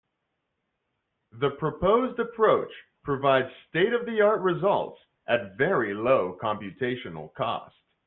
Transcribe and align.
The 1.33 1.51
proposed 1.51 2.17
approach 2.17 2.71
provides 3.03 3.51
state-of-the-art 3.69 4.41
results 4.41 4.99
at 5.27 5.57
very 5.59 5.93
low 5.93 6.39
computational 6.41 7.31
cost. 7.35 7.75